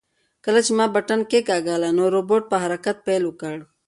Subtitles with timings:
[0.45, 3.57] کله چې ما بټن کېکاږله نو روبوټ په حرکت پیل وکړ.